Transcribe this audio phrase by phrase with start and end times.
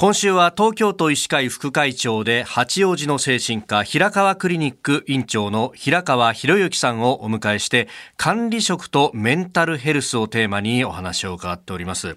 [0.00, 12.16] 今週は東京都医師会副会長で八王子の精神科平川クリニック院長の平川博之さんをお迎えして管理職とメンタルヘルスをテーマにお話を伺っております。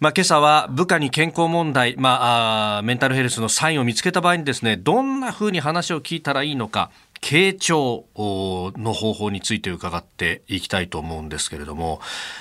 [0.00, 6.90] まあ、今朝は部下に健康問題、まあ、メンタルヘルスのサインを見つけた場合にですね、どんな風に話を聞いたらいいのか、
[7.22, 12.00] 傾聴の方法について伺っていきたいと思うんですけれども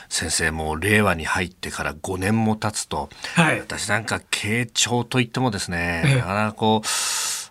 [0.09, 6.87] 先生も令和に入ってから5年も経つと、はい、私なんか傾聴といってもですね、なかなかこう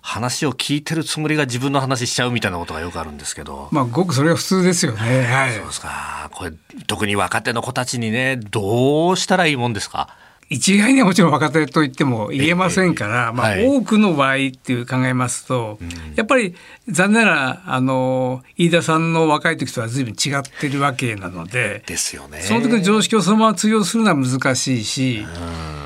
[0.02, 3.68] 話を聞いてるつもりが自分の話しちゃうみたいなことがよくあるんですけど。
[3.70, 5.22] まあ、ごくそれが普通ですよね。
[5.24, 5.54] はい。
[5.54, 6.30] そうですか。
[6.32, 6.52] これ、
[6.86, 10.16] 特に若手の子たちにね、どうしたらいいもんですか？
[10.52, 15.78] 一概にはもちろん若手と言っても言えませんから、まあ、多くの場合っていう考えますと、
[16.16, 16.56] やっぱり
[16.88, 22.40] 残念ながらあの飯田さんの若い時とは随分違ってるわけなのでですよね。
[22.40, 25.24] その時の常識をそのまま通用するのは難しいし、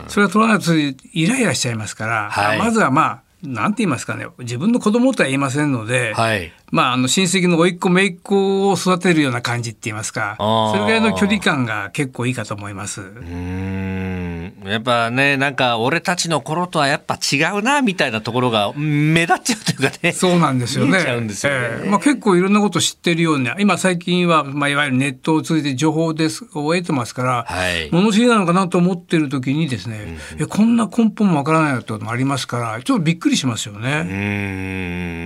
[0.08, 13.02] それは取らないとイライラしちゃいますから、はい、まずはまあなんて言いますかね自分の子供とは言いませんので、はい、まあ、あの親戚の甥っ子姪っ子を育てるような感じって言いますかそれぐらいの距離感が結構いいかと思います。
[13.02, 14.33] うん
[14.64, 20.92] やっぱねなんか俺たちの頃とはやっぱ違うなみたいなところが目立っちゃうというかねそうなんですよね。
[20.92, 34.06] ねえー、まあ、結構いろんなこと知ってるような今最近は、まあ、いわゆるネットを通じて情報ですを得てますから、はい、物知りなのかなと思ってる時にですね、うん、えこんな根本もわからないってこともありますからちょっとびっくりしますよね。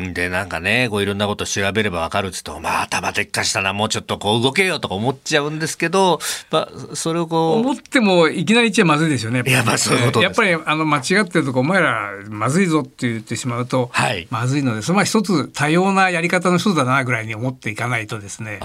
[0.08, 7.60] うんでなんかねこういろんなこと調べればわかるっつと、まあ、頭でっかしたな、もうちょっとこう動けよとか思っちゃうんですけど、まあ、それをこう。
[7.60, 9.42] 思っても、いきなり言っちゃまずいですよね。
[9.46, 18.60] いや、まあ、そういうことやっぱり、あの、間違ってるとこ、お前ら、まずいぞって言ってしまうと、はい、まずいので、それは一つ、多様なやり方の一つだな、ぐらいに思っていかないとですね。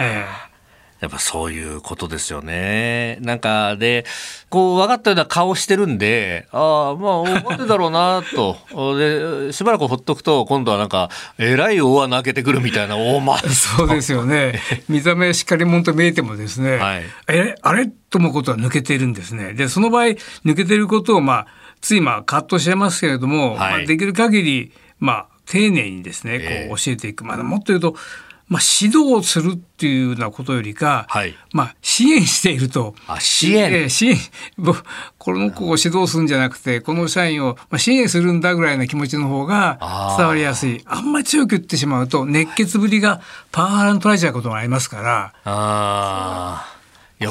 [0.00, 0.52] ええ。
[0.52, 0.55] ー
[1.00, 3.18] やっぱそういうことですよね。
[3.20, 4.06] なんか、で、
[4.48, 8.56] こう分かったような顔してるんで、ああ、まあ、思ってだろうな、と。
[8.96, 13.38] で、しばらくほっとくと、今度はなんか、えらい大穴開けてくるみたいな、大間。
[13.40, 14.60] そうですよね。
[14.88, 17.88] 見た目しっかり者と見えてもですね、はい、え、あれ？
[18.08, 19.52] と思うことは抜けているんですね。
[19.52, 20.04] で、その場合、
[20.44, 21.46] 抜けていることを、まあ、
[21.82, 27.24] ついまあ、カットしちゃいますけれども、はい、まあ、できる限り、まあ、丁寧にですね、こう教えていく。
[27.24, 27.96] まあ、もっと言うと、
[28.48, 32.94] まあ、指導をするっていうようなことよりか、はい、まあ、支援していると。
[33.08, 34.16] あ支援、えー、支援。
[35.18, 39.78] この子を指導するんじゃなくてこの社員を支援するんだぐらいの気持ちの方が
[40.16, 40.82] 伝わりやすい。
[40.86, 43.20] あんまり強く言ってしまうと熱血ぶりが
[43.50, 45.34] パワハラに取られちゃうことがありますから。
[45.44, 46.75] あ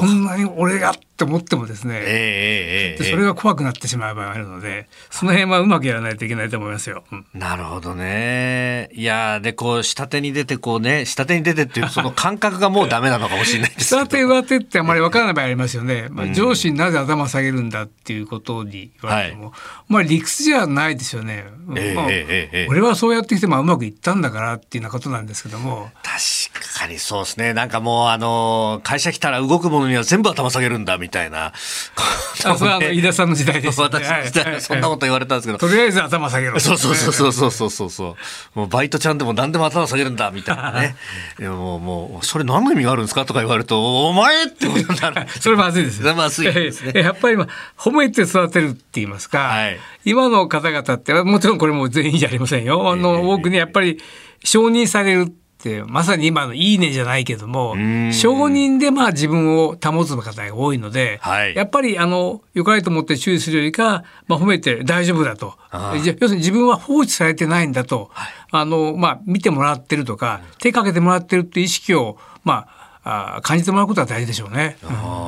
[0.00, 7.04] こんなに俺がって思ってもですね、えーえー、それが怖くなってしまう場合があるのでその辺はうまくやらないといけないと思いますよ。
[7.10, 8.90] うん、なるほどね。
[8.92, 16.08] いやでこう下手に出てこうね下手に出てっていうその感覚がもうダメなのかもしれないです下手上手ってあまり分からない場合ありますよね。
[16.10, 19.52] まあ、上司になぜ頭下げるんだっていうことに言われても、はい、
[19.88, 21.46] まあ理屈じゃないですよね。
[21.76, 25.90] えーまあえー、俺はそうやってきてもうまくいったんだからっていうようなことなんですけども。
[26.02, 26.18] 確
[26.86, 31.52] かにそうですねなんかもうあの会社来たら動くものには全部頭下げるんだみたいな。
[32.44, 36.60] あ、それはあの飯田さんの時代です、ね、 私の時代そんなこと言われたんですけど、とりあえず頭下げろ。
[36.60, 38.16] そうそうそうそうそうそうそ
[38.54, 40.96] うもうバイトちゃんでも何でも頭下げるんだみたいなね。
[41.38, 45.26] いやもうもうそれ何の意味があるんですかとか言われるとお前ってことになる。
[45.40, 47.00] それまずいですまずいですね。
[47.00, 52.90] やっぱり今褒めて育てるって言いますか、はい、今の方々ってもちろんこれも全員じゃありませんよ。
[52.90, 54.00] あの多くにやっぱり
[54.44, 55.32] 承認される。
[55.66, 57.74] ってまさに今の「いいね」じゃないけども
[58.12, 65.54] 承認でまあ自分を保つ方が多いので、はい、やっぱりあのよかれと思って注意するよりか、まあ、褒めて大丈夫だと。
[65.72, 72.66] 要するに自分は放置されてないんだと、はい、あのまあ、見てもらってるとか手かけてもらってるっていう意識を、ま
[73.02, 74.76] あ、あ感じてもらうことは大事でしょうね。
[74.82, 75.25] うん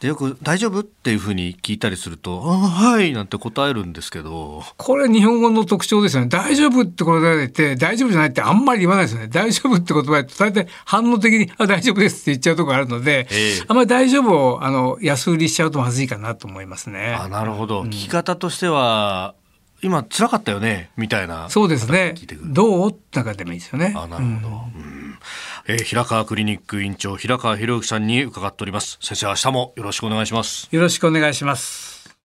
[0.00, 4.62] でよく「大丈夫?」っていうふうに聞いたりすると「あはい」なんて答えるんですけど。
[4.76, 17.16] これ日本語の特徴ですよね「大丈夫?」って答えて「大丈夫じゃない」ってあんまり言わないですよね「大丈夫?」って言葉で大体反応的に「あ大丈夫です」って言っちゃうところあるので、えー、あんまり「大丈夫を」あの安売りしちゃうとまずいかなと思いますね。
[17.18, 19.34] あなるほど、うん、聞き方としては
[19.82, 21.50] 今辛かったよねみたいな。
[21.50, 22.14] そうですね。
[22.42, 22.96] どう？
[23.12, 23.92] なんかでもいいですよね。
[23.94, 25.03] あなるほど、うん、
[25.66, 28.98] えー、平川クリニック院長平川博之さんに伺っております。
[29.00, 30.68] 先生明日もよろしくお願いします。
[30.70, 31.93] よろしくお願いします。